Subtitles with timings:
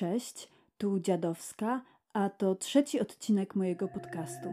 [0.00, 0.48] Cześć,
[0.78, 4.52] tu Dziadowska, a to trzeci odcinek mojego podcastu.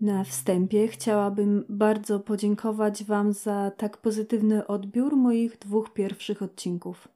[0.00, 7.08] Na wstępie chciałabym bardzo podziękować Wam za tak pozytywny odbiór moich dwóch pierwszych odcinków.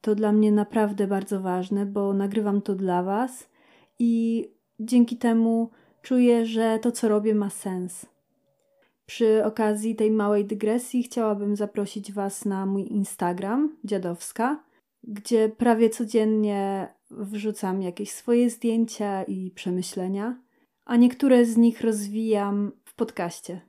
[0.00, 3.50] To dla mnie naprawdę bardzo ważne, bo nagrywam to dla Was
[3.98, 5.70] i dzięki temu
[6.02, 8.06] czuję, że to, co robię, ma sens.
[9.06, 14.64] Przy okazji tej małej dygresji chciałabym zaprosić Was na mój Instagram, dziadowska,
[15.02, 20.38] gdzie prawie codziennie wrzucam jakieś swoje zdjęcia i przemyślenia,
[20.84, 23.60] a niektóre z nich rozwijam w podcaście.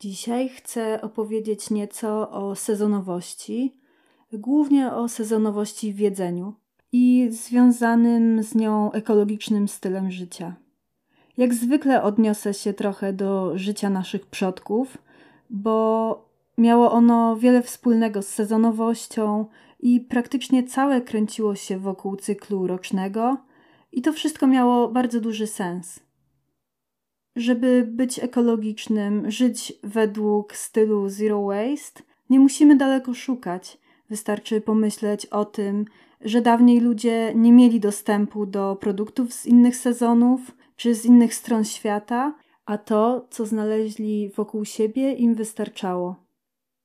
[0.00, 3.76] Dzisiaj chcę opowiedzieć nieco o sezonowości,
[4.32, 6.54] głównie o sezonowości w jedzeniu
[6.92, 10.54] i związanym z nią ekologicznym stylem życia.
[11.36, 14.98] Jak zwykle odniosę się trochę do życia naszych przodków,
[15.50, 19.46] bo miało ono wiele wspólnego z sezonowością
[19.80, 23.36] i praktycznie całe kręciło się wokół cyklu rocznego,
[23.92, 26.00] i to wszystko miało bardzo duży sens.
[27.36, 33.78] Żeby być ekologicznym, żyć według stylu zero waste, nie musimy daleko szukać.
[34.10, 35.84] Wystarczy pomyśleć o tym,
[36.20, 40.40] że dawniej ludzie nie mieli dostępu do produktów z innych sezonów
[40.76, 42.34] czy z innych stron świata,
[42.66, 46.16] a to, co znaleźli wokół siebie, im wystarczało.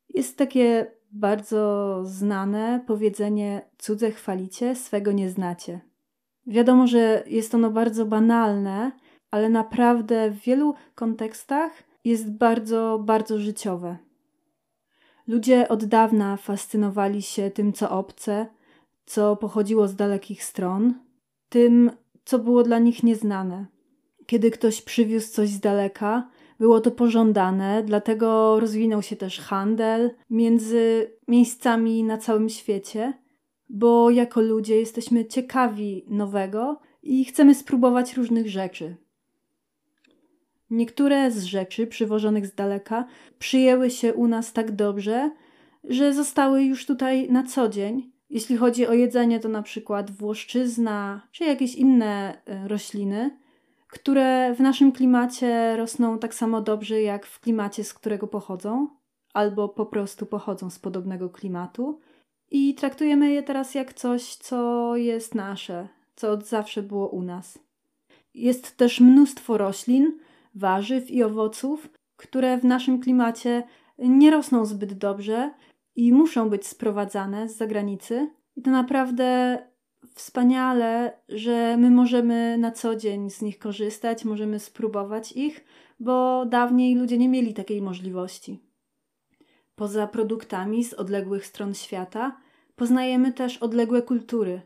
[0.09, 5.80] Jest takie bardzo znane powiedzenie: cudze chwalicie, swego nie znacie.
[6.47, 8.92] Wiadomo, że jest ono bardzo banalne,
[9.31, 13.97] ale naprawdę w wielu kontekstach jest bardzo, bardzo życiowe.
[15.27, 18.47] Ludzie od dawna fascynowali się tym, co obce,
[19.06, 20.94] co pochodziło z dalekich stron,
[21.50, 21.92] tym,
[22.25, 23.66] co było dla nich nieznane.
[24.25, 31.11] Kiedy ktoś przywiózł coś z daleka, było to pożądane, dlatego rozwinął się też handel między
[31.27, 33.14] miejscami na całym świecie,
[33.70, 38.95] bo jako ludzie jesteśmy ciekawi nowego i chcemy spróbować różnych rzeczy.
[40.70, 43.05] Niektóre z rzeczy przywożonych z daleka
[43.39, 45.32] przyjęły się u nas tak dobrze,
[45.83, 48.14] że zostały już tutaj na co dzień.
[48.30, 53.37] Jeśli chodzi o jedzenie, to na przykład włoszczyzna czy jakieś inne e, rośliny,
[53.87, 58.87] które w naszym klimacie rosną tak samo dobrze jak w klimacie, z którego pochodzą,
[59.33, 61.99] albo po prostu pochodzą z podobnego klimatu.
[62.52, 67.59] I traktujemy je teraz jak coś, co jest nasze, co od zawsze było u nas.
[68.33, 70.19] Jest też mnóstwo roślin,
[70.55, 73.63] warzyw i owoców, które w naszym klimacie
[73.97, 75.53] nie rosną zbyt dobrze
[75.95, 78.30] i muszą być sprowadzane z zagranicy.
[78.56, 79.58] I to naprawdę
[80.14, 85.66] wspaniale, że my możemy na co dzień z nich korzystać, możemy spróbować ich,
[86.00, 88.60] bo dawniej ludzie nie mieli takiej możliwości.
[89.76, 92.38] Poza produktami z odległych stron świata,
[92.76, 94.61] poznajemy też odległe kultury.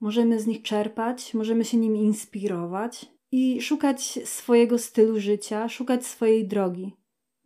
[0.00, 6.48] Możemy z nich czerpać, możemy się nimi inspirować i szukać swojego stylu życia, szukać swojej
[6.48, 6.96] drogi.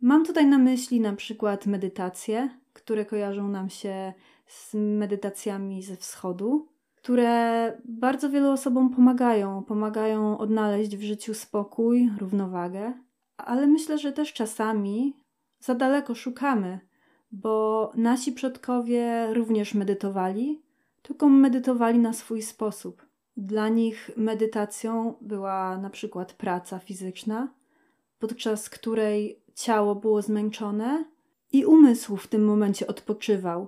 [0.01, 2.49] Mam tutaj na myśli na przykład medytacje,
[2.81, 4.13] które kojarzą nam się
[4.47, 12.93] z medytacjami ze wschodu, które bardzo wielu osobom pomagają, pomagają odnaleźć w życiu spokój, równowagę,
[13.37, 15.13] ale myślę, że też czasami
[15.59, 16.79] za daleko szukamy,
[17.31, 20.61] bo nasi przodkowie również medytowali,
[21.01, 23.05] tylko medytowali na swój sposób.
[23.37, 27.53] Dla nich medytacją była na przykład praca fizyczna,
[28.19, 31.05] podczas której ciało było zmęczone
[31.51, 33.67] i umysł w tym momencie odpoczywał,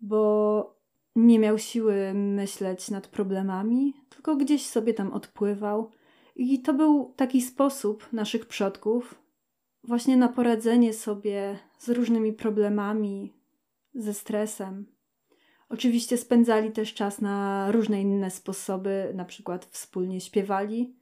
[0.00, 0.76] bo
[1.16, 5.90] nie miał siły myśleć nad problemami, tylko gdzieś sobie tam odpływał.
[6.36, 9.14] I to był taki sposób naszych przodków
[9.84, 13.32] właśnie na poradzenie sobie z różnymi problemami,
[13.94, 14.86] ze stresem.
[15.68, 20.96] Oczywiście spędzali też czas na różne inne sposoby, na przykład wspólnie śpiewali,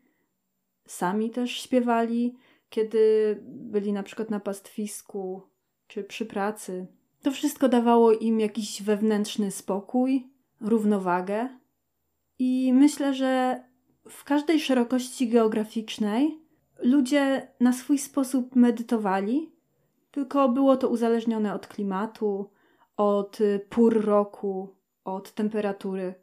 [0.86, 2.36] sami też śpiewali,
[2.68, 5.42] kiedy byli na przykład na pastwisku
[5.94, 6.86] czy przy pracy.
[7.22, 10.28] To wszystko dawało im jakiś wewnętrzny spokój,
[10.60, 11.48] równowagę.
[12.38, 13.62] I myślę, że
[14.08, 16.38] w każdej szerokości geograficznej
[16.78, 19.52] ludzie na swój sposób medytowali,
[20.10, 22.50] tylko było to uzależnione od klimatu,
[22.96, 23.38] od
[23.68, 26.14] pór roku, od temperatury.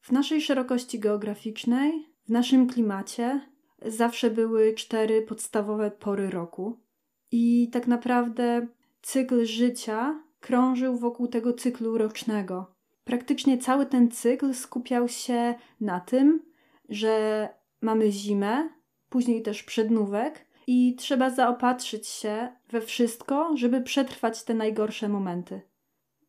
[0.00, 3.40] W naszej szerokości geograficznej, w naszym klimacie,
[3.86, 6.89] zawsze były cztery podstawowe pory roku.
[7.32, 8.66] I tak naprawdę
[9.02, 12.74] cykl życia krążył wokół tego cyklu rocznego.
[13.04, 16.42] Praktycznie cały ten cykl skupiał się na tym,
[16.88, 17.48] że
[17.80, 18.68] mamy zimę,
[19.08, 25.60] później też przednówek i trzeba zaopatrzyć się we wszystko, żeby przetrwać te najgorsze momenty.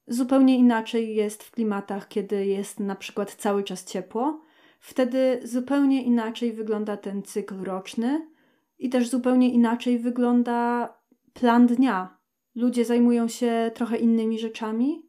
[0.08, 4.42] Zupełnie inaczej jest w klimatach, kiedy jest na przykład cały czas ciepło.
[4.80, 8.28] Wtedy zupełnie inaczej wygląda ten cykl roczny
[8.82, 10.94] i też zupełnie inaczej wygląda
[11.34, 12.18] plan dnia.
[12.56, 15.06] Ludzie zajmują się trochę innymi rzeczami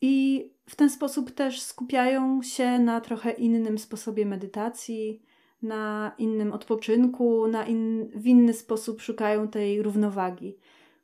[0.00, 5.22] i w ten sposób też skupiają się na trochę innym sposobie medytacji,
[5.62, 10.58] na innym odpoczynku, na in, w inny sposób szukają tej równowagi.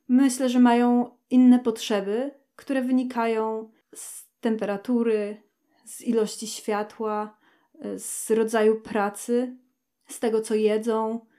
[0.07, 5.37] Myślę, że mają inne potrzeby, które wynikają z temperatury,
[5.85, 7.37] z ilości światła,
[7.97, 9.57] z rodzaju pracy,
[10.07, 11.30] z tego co jedzą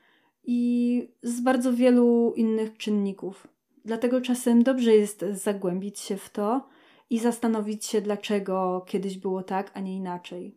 [0.44, 3.46] i z bardzo wielu innych czynników.
[3.84, 6.68] Dlatego czasem dobrze jest zagłębić się w to
[7.10, 10.56] i zastanowić się, dlaczego kiedyś było tak, a nie inaczej.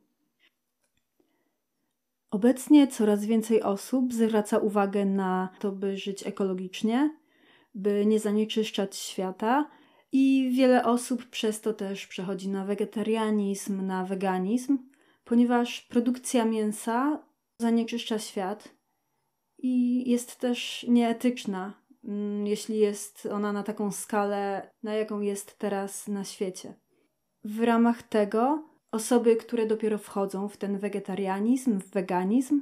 [2.31, 7.17] Obecnie coraz więcej osób zwraca uwagę na to, by żyć ekologicznie,
[7.75, 9.69] by nie zanieczyszczać świata,
[10.11, 14.77] i wiele osób przez to też przechodzi na wegetarianizm, na weganizm,
[15.25, 17.23] ponieważ produkcja mięsa
[17.59, 18.75] zanieczyszcza świat
[19.65, 21.73] i jest też nieetyczna,
[22.03, 26.73] mm, jeśli jest ona na taką skalę, na jaką jest teraz na świecie.
[27.43, 32.61] W ramach tego osoby, które dopiero wchodzą w ten wegetarianizm, w weganizm,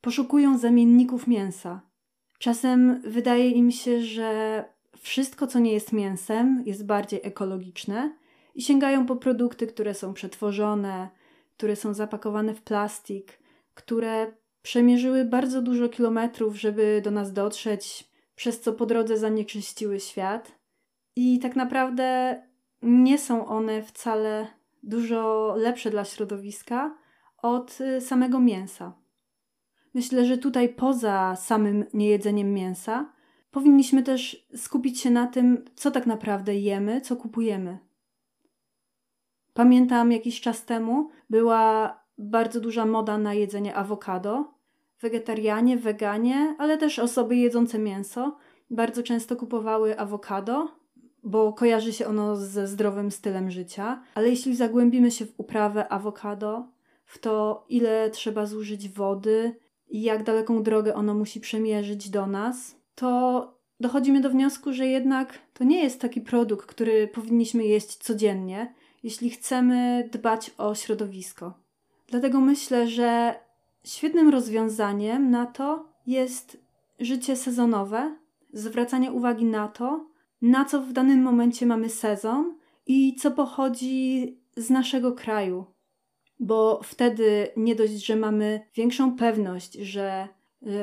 [0.00, 1.80] poszukują zamienników mięsa.
[2.38, 4.64] Czasem wydaje im się, że
[4.96, 8.16] wszystko, co nie jest mięsem, jest bardziej ekologiczne
[8.54, 11.08] i sięgają po produkty, które są przetworzone,
[11.56, 13.38] które są zapakowane w plastik,
[13.74, 14.32] które
[14.62, 20.58] przemierzyły bardzo dużo kilometrów, żeby do nas dotrzeć, przez co po drodze zanieczyściły świat.
[21.16, 22.36] I tak naprawdę
[22.82, 24.46] nie są one wcale
[24.82, 26.98] dużo lepsze dla środowiska
[27.42, 28.92] od y, samego mięsa.
[29.94, 33.12] Myślę, że tutaj poza samym niejedzeniem mięsa
[33.50, 37.78] powinniśmy też skupić się na tym, co tak naprawdę jemy, co kupujemy.
[39.54, 44.54] Pamiętam jakiś czas temu była bardzo duża moda na jedzenie awokado.
[45.00, 48.36] Wegetarianie, weganie, ale też osoby jedzące mięso
[48.70, 50.68] bardzo często kupowały awokado,
[51.24, 54.02] bo kojarzy się ono ze zdrowym stylem życia.
[54.14, 56.68] Ale jeśli zagłębimy się w uprawę awokado,
[57.04, 59.56] w to ile trzeba zużyć wody
[59.88, 65.38] i jak daleką drogę ono musi przemierzyć do nas, to dochodzimy do wniosku, że jednak
[65.54, 71.67] to nie jest taki produkt, który powinniśmy jeść codziennie, jeśli chcemy dbać o środowisko.
[72.08, 73.34] Dlatego myślę, że
[73.84, 76.58] świetnym rozwiązaniem na to jest
[77.00, 78.16] życie sezonowe,
[78.52, 80.06] zwracanie uwagi na to,
[80.42, 85.64] na co w danym momencie mamy sezon i co pochodzi z naszego kraju.
[86.40, 90.28] Bo wtedy nie dość, że mamy większą pewność, że,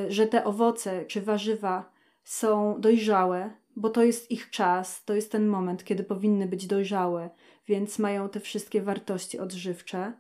[0.10, 1.92] że te owoce czy warzywa
[2.24, 7.30] są dojrzałe, bo to jest ich czas, to jest ten moment, kiedy powinny być dojrzałe,
[7.68, 10.14] więc mają te wszystkie wartości odżywcze.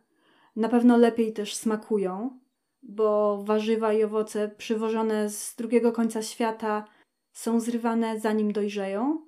[0.55, 2.39] Na pewno lepiej też smakują,
[2.83, 6.85] bo warzywa i owoce przywożone z drugiego końca świata
[7.33, 9.25] są zrywane zanim dojrzeją,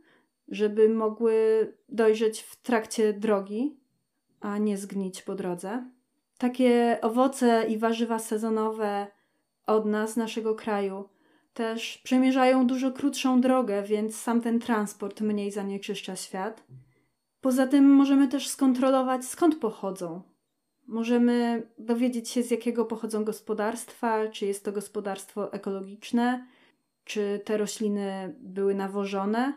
[0.48, 3.80] żeby mogły dojrzeć w trakcie drogi,
[4.40, 5.90] a nie zgnić po drodze.
[6.38, 9.08] Takie owoce i warzywa sezonowe
[9.66, 11.10] od nas, naszego kraju,
[11.54, 16.64] też przemierzają dużo krótszą drogę, więc sam ten transport mniej zanieczyszcza świat.
[17.42, 20.22] Poza tym możemy też skontrolować skąd pochodzą.
[20.88, 26.48] Możemy dowiedzieć się z jakiego pochodzą gospodarstwa, czy jest to gospodarstwo ekologiczne,
[27.04, 29.54] czy te rośliny były nawożone.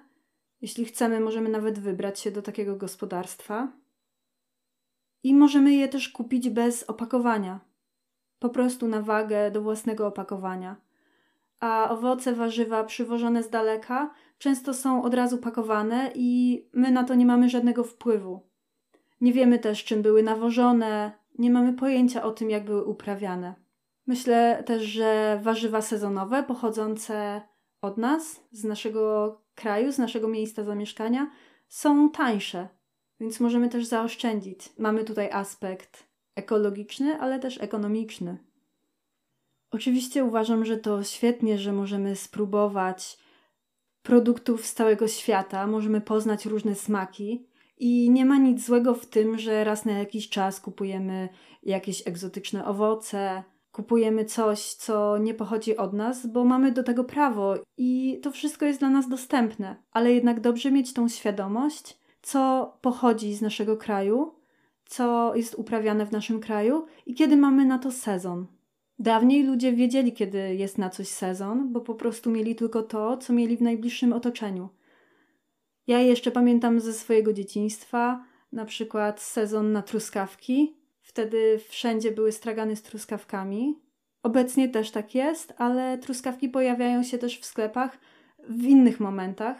[0.60, 3.72] Jeśli chcemy, możemy nawet wybrać się do takiego gospodarstwa.
[5.22, 7.60] I możemy je też kupić bez opakowania.
[8.38, 10.76] Po prostu na wagę do własnego opakowania
[11.60, 17.14] a owoce, warzywa przywożone z daleka często są od razu pakowane i my na to
[17.14, 18.40] nie mamy żadnego wpływu.
[19.20, 23.54] Nie wiemy też, czym były nawożone, nie mamy pojęcia o tym, jak były uprawiane.
[24.06, 27.42] Myślę też, że warzywa sezonowe pochodzące
[27.82, 31.30] od nas, z naszego kraju, z naszego miejsca zamieszkania,
[31.68, 32.68] są tańsze,
[33.20, 34.72] więc możemy też zaoszczędzić.
[34.78, 38.38] Mamy tutaj aspekt ekologiczny, ale też ekonomiczny.
[39.70, 43.18] Oczywiście uważam, że to świetnie, że możemy spróbować
[44.02, 47.49] produktów z całego świata, możemy poznać różne smaki
[47.80, 51.28] i nie ma nic złego w tym, że raz na jakiś czas kupujemy
[51.62, 57.54] jakieś egzotyczne owoce, kupujemy coś, co nie pochodzi od nas, bo mamy do tego prawo
[57.76, 59.76] i to wszystko jest dla nas dostępne.
[59.92, 64.34] Ale jednak dobrze mieć tą świadomość, co pochodzi z naszego kraju,
[64.86, 68.46] co jest uprawiane w naszym kraju i kiedy mamy na to sezon
[69.00, 73.32] Dawniej ludzie wiedzieli, kiedy jest na coś sezon, bo po prostu mieli tylko to, co
[73.32, 74.68] mieli w najbliższym otoczeniu.
[75.90, 80.76] Ja jeszcze pamiętam ze swojego dzieciństwa, na przykład sezon na truskawki.
[81.02, 83.78] Wtedy wszędzie były stragany z truskawkami.
[84.22, 87.98] Obecnie też tak jest, ale truskawki pojawiają się też w sklepach
[88.48, 89.56] w innych momentach.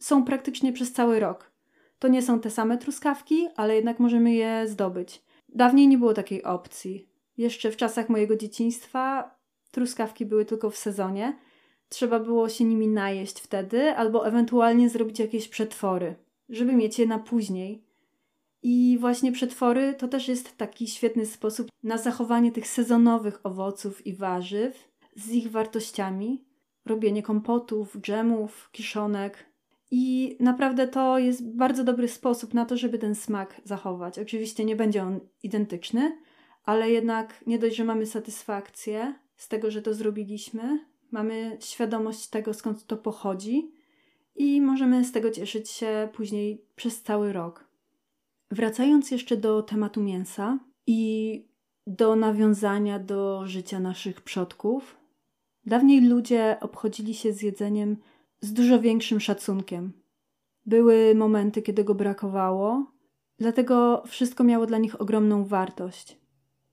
[0.00, 1.50] Są praktycznie przez cały rok.
[1.98, 5.22] To nie są te same truskawki, ale jednak możemy je zdobyć.
[5.48, 7.08] Dawniej nie było takiej opcji.
[7.36, 9.34] Jeszcze w czasach mojego dzieciństwa
[9.70, 11.38] truskawki były tylko w sezonie.
[11.88, 16.14] Trzeba było się nimi najeść wtedy, albo ewentualnie zrobić jakieś przetwory,
[16.48, 17.82] żeby mieć je na później.
[18.62, 24.14] I właśnie przetwory to też jest taki świetny sposób na zachowanie tych sezonowych owoców i
[24.14, 26.44] warzyw z ich wartościami.
[26.86, 29.46] Robienie kompotów, dżemów, kiszonek.
[29.90, 34.18] I naprawdę to jest bardzo dobry sposób na to, żeby ten smak zachować.
[34.18, 36.18] Oczywiście nie będzie on identyczny,
[36.64, 42.54] ale jednak nie dość, że mamy satysfakcję z tego, że to zrobiliśmy, mamy świadomość tego,
[42.54, 43.70] skąd to pochodzi
[44.36, 47.64] i możemy z tego cieszyć się później przez cały rok.
[48.50, 51.44] Wracając jeszcze do tematu mięsa i
[51.86, 54.96] do nawiązania do życia naszych przodków,
[55.66, 57.96] dawniej ludzie obchodzili się z jedzeniem
[58.40, 59.92] z dużo większym szacunkiem.
[60.66, 62.86] Były momenty, kiedy go brakowało,
[63.38, 66.18] dlatego wszystko miało dla nich ogromną wartość.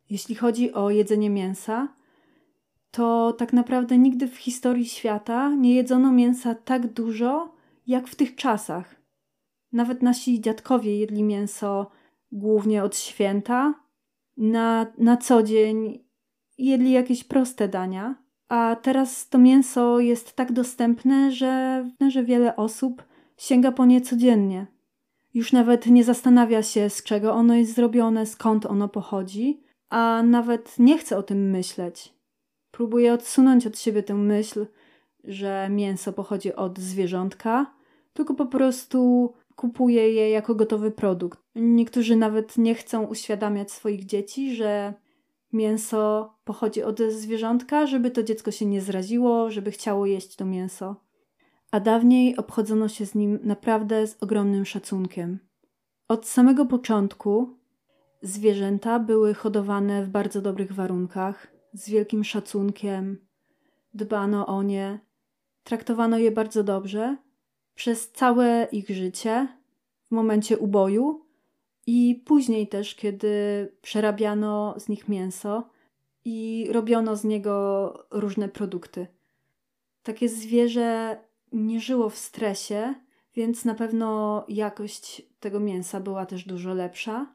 [0.10, 1.96] Jeśli chodzi o jedzenie mięsa,
[2.96, 7.56] to tak naprawdę nigdy w historii świata nie jedzono mięsa tak dużo
[7.88, 8.96] jak w tych czasach.
[9.72, 11.92] Nawet nasi dziadkowie jedli mięso
[12.32, 13.74] głównie od święta.
[14.38, 16.04] Na, na co dzień
[16.58, 18.16] jedli jakieś proste dania,
[18.50, 23.04] a teraz to mięso jest tak dostępne, że, że wiele osób
[23.38, 24.68] sięga po nie codziennie.
[25.34, 30.80] Już nawet nie zastanawia się, z czego ono jest zrobione, skąd ono pochodzi, a nawet
[30.80, 32.15] nie chce o tym myśleć.
[32.76, 34.66] Próbuje odsunąć od siebie tę myśl,
[35.24, 37.74] że mięso pochodzi od zwierzątka,
[38.14, 41.40] tylko po prostu kupuje je jako gotowy produkt.
[41.56, 44.94] Niektórzy nawet nie chcą uświadamiać swoich dzieci, że
[45.54, 50.96] mięso pochodzi od zwierzątka, żeby to dziecko się nie zraziło, żeby chciało jeść to mięso.
[51.72, 55.40] A dawniej obchodzono się z nim naprawdę z ogromnym szacunkiem.
[56.08, 57.50] Od samego początku
[58.22, 63.18] zwierzęta były hodowane w bardzo dobrych warunkach, z wielkim szacunkiem,
[63.94, 65.00] dbano o nie,
[65.64, 67.18] traktowano je bardzo dobrze
[67.76, 69.48] przez całe ich życie,
[70.08, 71.26] w momencie uboju
[71.88, 73.28] i później też, kiedy
[73.82, 75.70] przerabiano z nich mięso
[76.26, 79.08] i robiono z niego różne produkty.
[80.04, 81.18] Takie zwierzę
[81.52, 82.94] nie żyło w stresie,
[83.36, 87.34] więc na pewno jakość tego mięsa była też dużo lepsza.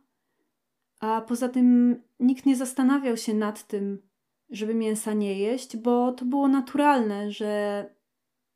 [1.00, 4.09] A poza tym nikt nie zastanawiał się nad tym,
[4.50, 7.84] żeby mięsa nie jeść, bo to było naturalne, że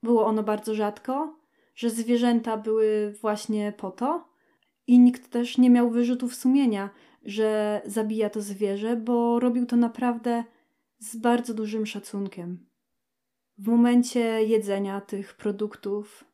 [0.02, 4.28] było ono bardzo rzadko że zwierzęta były właśnie po to
[4.86, 6.90] i nikt też nie miał wyrzutów sumienia,
[7.22, 10.44] że zabija to zwierzę, bo robił to naprawdę
[10.98, 12.66] z bardzo dużym szacunkiem.
[13.58, 16.24] W momencie jedzenia tych produktów,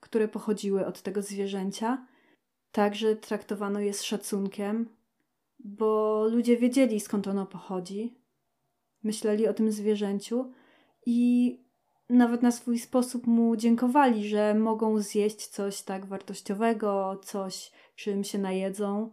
[0.00, 2.06] które pochodziły od tego zwierzęcia,
[2.72, 4.88] także traktowano je z szacunkiem,
[5.58, 8.20] bo ludzie wiedzieli skąd ono pochodzi,
[9.06, 10.52] myśleli o tym zwierzęciu
[11.06, 11.60] i
[12.08, 18.38] nawet na swój sposób mu dziękowali, że mogą zjeść coś tak wartościowego, coś, czym się
[18.38, 19.10] najedzą.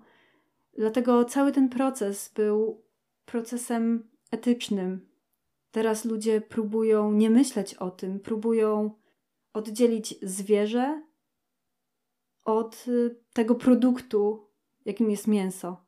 [0.78, 2.84] Dlatego cały ten proces był
[3.26, 5.10] procesem etycznym.
[5.72, 8.92] Teraz ludzie próbują nie myśleć o tym, próbują
[9.54, 11.04] oddzielić zwierzę
[12.46, 14.48] od y, tego produktu,
[14.86, 15.86] jakim jest mięso.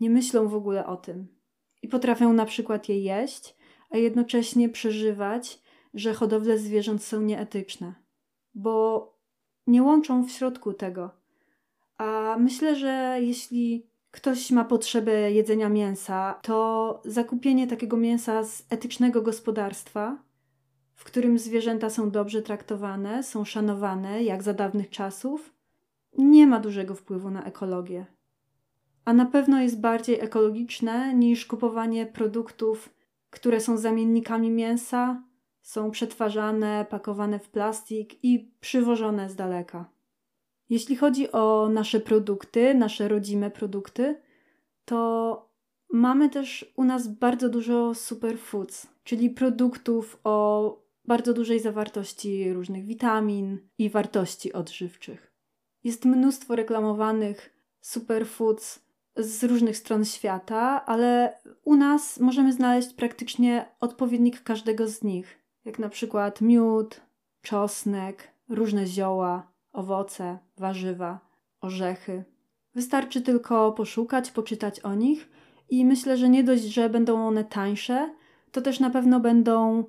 [0.00, 1.35] Nie myślą w ogóle o tym.
[1.82, 3.56] I potrafią na przykład je jeść,
[3.90, 5.66] a jednocześnie przeżywać
[5.96, 7.94] że hodowle zwierząt są nieetyczne,
[8.54, 9.14] bo
[9.66, 11.10] nie łączą w środku tego.
[11.98, 19.22] A myślę, że jeśli ktoś ma potrzebę jedzenia mięsa, to zakupienie takiego mięsa z etycznego
[19.22, 20.18] gospodarstwa,
[20.94, 25.52] w którym zwierzęta są dobrze traktowane, są szanowane, jak za dawnych czasów,
[26.18, 28.06] nie ma dużego wpływu na ekologię.
[29.06, 32.94] A na pewno jest bardziej ekologiczne niż kupowanie produktów,
[33.30, 35.22] które są zamiennikami mięsa,
[35.62, 39.90] są przetwarzane, pakowane w plastik i przywożone z daleka.
[40.68, 44.20] Jeśli chodzi o nasze produkty, nasze rodzime produkty,
[44.84, 45.50] to
[45.92, 53.58] mamy też u nas bardzo dużo superfoods, czyli produktów o bardzo dużej zawartości różnych witamin
[53.78, 55.32] i wartości odżywczych.
[55.84, 58.85] Jest mnóstwo reklamowanych superfoods
[59.16, 65.78] z różnych stron świata, ale u nas możemy znaleźć praktycznie odpowiednik każdego z nich, jak
[65.78, 67.00] na przykład miód,
[67.42, 71.20] czosnek, różne zioła, owoce, warzywa,
[71.60, 72.24] orzechy.
[72.74, 75.28] Wystarczy tylko poszukać, poczytać o nich
[75.70, 78.14] i myślę, że nie dość, że będą one tańsze,
[78.52, 79.84] to też na pewno będą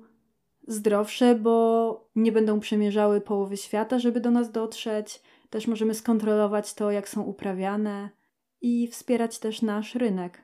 [0.68, 5.22] zdrowsze, bo nie będą przemierzały połowy świata, żeby do nas dotrzeć.
[5.50, 8.17] Też możemy skontrolować to, jak są uprawiane
[8.60, 10.42] i wspierać też nasz rynek.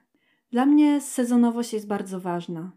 [0.50, 2.72] Dla mnie sezonowość jest bardzo ważna.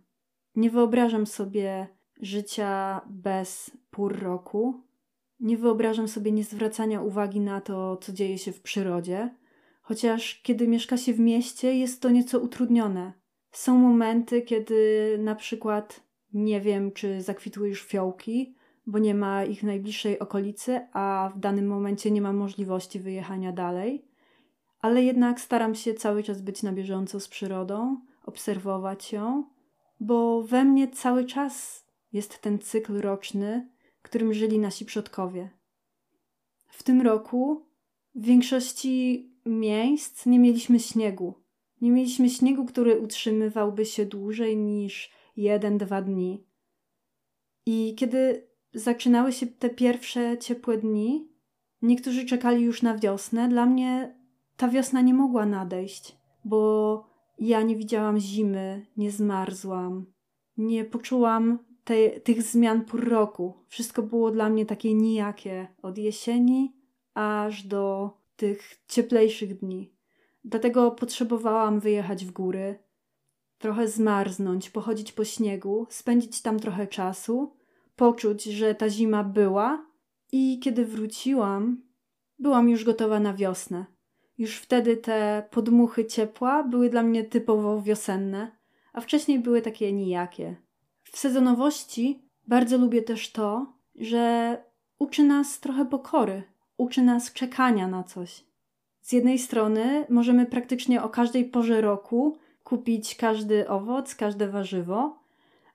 [0.55, 1.87] Nie wyobrażam sobie
[2.21, 4.81] życia bez pór roku.
[5.39, 9.35] Nie wyobrażam sobie niezwracania uwagi na to, co dzieje się w przyrodzie,
[9.81, 13.13] chociaż kiedy mieszka się w mieście, jest to nieco utrudnione.
[13.51, 16.03] Są momenty, kiedy na przykład
[16.33, 18.55] nie wiem, czy zakwitły już fiołki,
[18.87, 23.51] bo nie ma ich w najbliższej okolicy, a w danym momencie nie ma możliwości wyjechania
[23.51, 24.06] dalej.
[24.79, 29.43] Ale jednak staram się cały czas być na bieżąco z przyrodą, obserwować ją,
[29.99, 33.69] bo we mnie cały czas jest ten cykl roczny,
[34.01, 35.49] którym żyli nasi przodkowie.
[36.67, 37.65] W tym roku
[38.15, 41.33] w większości miejsc nie mieliśmy śniegu.
[41.81, 46.43] Nie mieliśmy śniegu, który utrzymywałby się dłużej niż jeden, dwa dni.
[47.65, 51.31] I kiedy zaczynały się te pierwsze ciepłe dni,
[51.81, 53.49] niektórzy czekali już na wiosnę.
[53.49, 54.16] Dla mnie
[54.57, 57.03] ta wiosna nie mogła nadejść, bo
[57.39, 60.05] ja nie widziałam zimy, nie zmarzłam,
[60.57, 63.53] nie poczułam te, tych zmian pór roku.
[63.67, 66.75] Wszystko było dla mnie takie nijakie od jesieni
[67.13, 69.93] aż do tych cieplejszych dni.
[70.43, 72.79] Dlatego potrzebowałam wyjechać w góry,
[73.57, 77.55] trochę zmarznąć, pochodzić po śniegu, spędzić tam trochę czasu,
[77.95, 79.85] poczuć, że ta zima była
[80.31, 81.81] i kiedy wróciłam,
[82.39, 83.96] byłam już gotowa na wiosnę.
[84.37, 88.51] Już wtedy te podmuchy ciepła były dla mnie typowo wiosenne,
[88.93, 90.55] a wcześniej były takie nijakie.
[91.03, 94.57] W sezonowości bardzo lubię też to, że
[94.99, 96.43] uczy nas trochę pokory,
[96.77, 98.43] uczy nas czekania na coś.
[99.01, 105.19] Z jednej strony możemy praktycznie o każdej porze roku kupić każdy owoc, każde warzywo,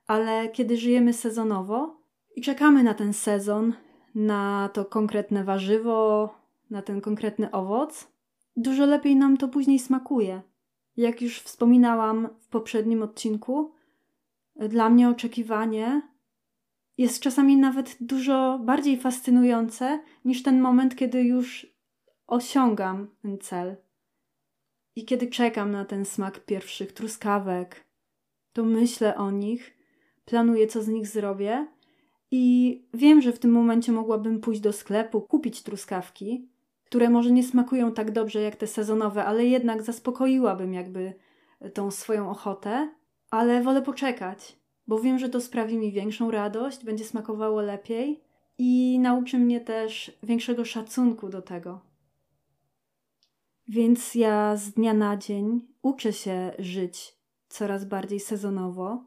[0.07, 1.97] ale kiedy żyjemy sezonowo
[2.35, 3.73] i czekamy na ten sezon,
[4.15, 6.29] na to konkretne warzywo,
[6.69, 8.12] na ten konkretny owoc,
[8.55, 10.41] dużo lepiej nam to później smakuje.
[10.97, 13.73] Jak już wspominałam w poprzednim odcinku,
[14.55, 16.01] dla mnie oczekiwanie
[16.97, 21.67] jest czasami nawet dużo bardziej fascynujące niż ten moment, kiedy już
[22.27, 23.75] osiągam ten cel.
[24.95, 27.85] I kiedy czekam na ten smak pierwszych truskawek,
[28.53, 29.77] to myślę o nich,
[30.25, 31.67] planuję, co z nich zrobię.
[32.31, 36.49] I wiem, że w tym momencie mogłabym pójść do sklepu, kupić truskawki,
[36.93, 41.13] które może nie smakują tak dobrze jak te sezonowe, ale jednak zaspokoiłabym jakby
[41.73, 42.95] tą swoją ochotę,
[43.29, 48.23] ale wolę poczekać, bo wiem, że to sprawi mi większą radość, będzie smakowało lepiej
[48.57, 51.81] i nauczy mnie też większego szacunku do tego.
[53.67, 57.17] Więc ja z dnia na dzień uczę się żyć
[57.49, 59.05] coraz bardziej sezonowo,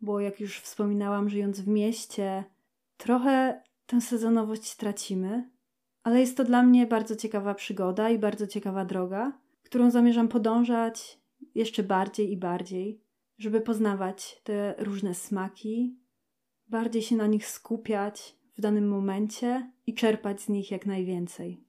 [0.00, 2.44] bo jak już wspominałam, żyjąc w mieście,
[2.96, 5.50] trochę tę sezonowość tracimy,
[6.02, 9.32] ale jest to dla mnie bardzo ciekawa przygoda i bardzo ciekawa droga,
[9.62, 11.20] którą zamierzam podążać
[11.54, 13.00] jeszcze bardziej i bardziej,
[13.38, 15.98] żeby poznawać te różne smaki,
[16.68, 21.64] bardziej się na nich skupiać w danym momencie i czerpać z nich jak najwięcej.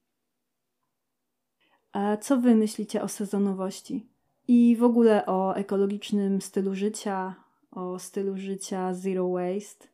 [1.91, 4.07] A co wy myślicie o sezonowości?
[4.47, 7.35] I w ogóle o ekologicznym stylu życia,
[7.71, 9.87] o stylu życia zero waste?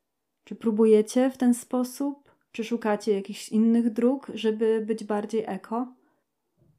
[0.44, 2.27] Czy próbujecie w ten sposób?
[2.58, 5.94] Czy szukacie jakichś innych dróg, żeby być bardziej eko?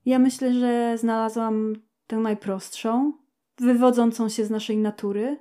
[0.06, 1.72] Ja myślę, że znalazłam
[2.06, 3.12] tę najprostszą,
[3.58, 5.38] wywodzącą się z naszej natury,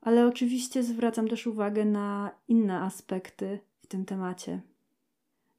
[0.00, 4.60] ale oczywiście zwracam też uwagę na inne aspekty w tym temacie.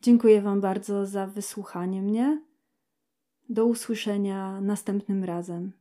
[0.01, 2.41] Dziękuję Wam bardzo za wysłuchanie mnie.
[3.49, 5.71] Do usłyszenia następnym razem.